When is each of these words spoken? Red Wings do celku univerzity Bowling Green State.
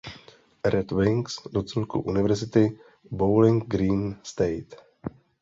Red 0.73 0.91
Wings 0.99 1.33
do 1.53 1.61
celku 1.71 2.01
univerzity 2.13 2.65
Bowling 3.19 3.59
Green 3.73 4.17
State. 4.23 4.73